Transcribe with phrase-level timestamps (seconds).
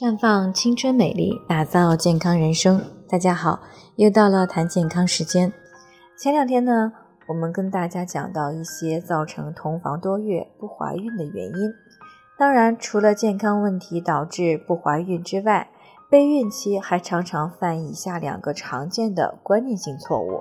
[0.00, 2.80] 绽放青春美丽，打造健康人生。
[3.06, 3.60] 大家好，
[3.96, 5.52] 又到了谈健康时间。
[6.16, 6.90] 前两天呢，
[7.28, 11.70] 我们跟大家讲到一些造成同房多月不怀孕的原因。
[12.38, 15.68] 当然，除了健康问题导致不怀孕之外，
[16.10, 20.40] 备孕期还常常犯以下两个常见的观念性错误。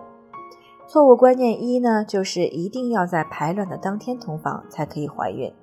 [0.88, 5.54] 错误观念一呢，就是一定要在排卵的当天同房才可以怀孕。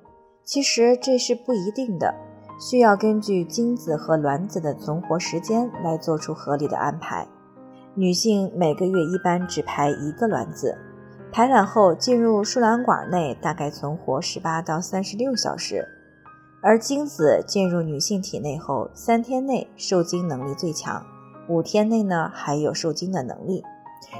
[0.44, 2.14] 其实这是不一定的。
[2.58, 7.26] 需要根据精子和卵子的存活时间来做出合理的安排。
[7.94, 10.76] 女性每个月一般只排一个卵子，
[11.32, 15.86] 排卵后进入输卵管内大概存活十八到三十六小时，
[16.62, 21.04] 而精子进入女性体内后，三天内受精能力最强，
[21.48, 23.62] 五天内呢还有受精的能力。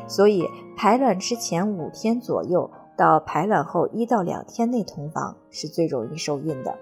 [0.06, 0.46] 所以
[0.76, 6.74] 排卵之前五天左右到排卵后一到两天内同房是最容易受孕的。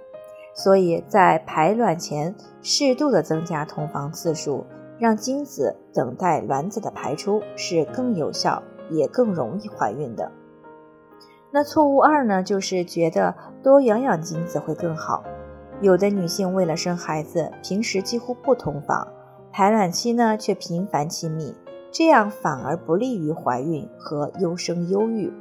[0.55, 4.65] 所以在排卵前适度的增加同房次数，
[4.99, 10.31] 让精子等待卵子的排出是更有效也更容易怀孕的。
[11.51, 15.25] 那错误二呢，就是觉得多养养精子会更好。
[15.81, 19.09] 有的女性为了生孩子，平时几乎不同房，
[19.53, 21.53] 排卵期呢却频繁亲密，
[21.91, 25.33] 这样反而不利于怀孕和优生优育。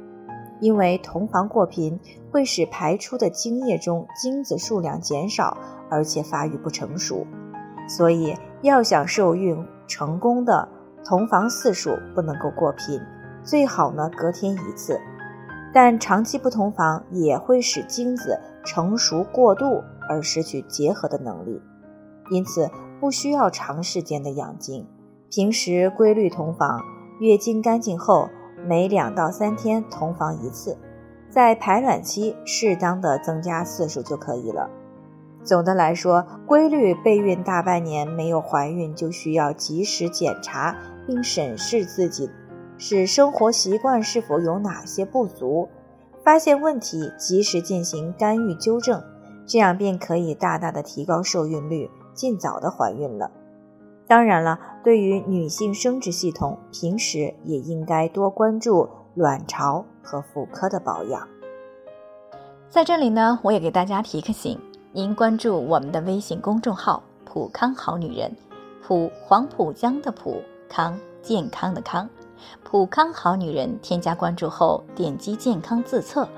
[0.64, 2.00] 因为同房过频
[2.32, 5.58] 会使排出的精液中精子数量减少，
[5.90, 7.26] 而且发育不成熟，
[7.86, 10.66] 所以要想受孕成功的
[11.04, 12.98] 同房次数不能够过频，
[13.42, 14.98] 最好呢隔天一次。
[15.74, 21.60] 但长期不同房也会使精子成熟过度而失去结合的能力，
[22.30, 24.86] 因此不需要长时间的养精，
[25.30, 26.80] 平时规律同房，
[27.20, 28.30] 月经干净后。
[28.66, 30.76] 每两到三天同房一次，
[31.28, 34.70] 在排卵期适当的增加次数就可以了。
[35.42, 40.74] 总的来说，规律备孕大半年没有怀孕，就需要及时检查
[41.06, 42.30] 并审视自己
[42.78, 45.68] 是生活习惯是否有哪些不足，
[46.24, 49.02] 发现问题及时进行干预纠正，
[49.46, 53.30] 这样便可以大大的提高受孕率，尽早的怀孕了。
[54.06, 61.26] 当然了，对于女性生殖系统，平时也应该多关注卵巢和妇科的保养。
[62.68, 64.58] 在这里呢，我也给大家提个醒：
[64.92, 68.30] 您关注我们的微信公众号“普康好女人”，
[68.84, 72.08] 普黄浦江的普康健康的康，
[72.62, 73.78] 普康好女人。
[73.80, 76.28] 添加关注后，点击健康自测，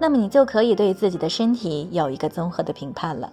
[0.00, 3.32] 那么你就可以对自己的身体有一个综合的评判了。